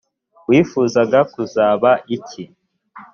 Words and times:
wifuzaga 0.49 1.19
kuzaba 1.33 1.91
iki 2.15 2.43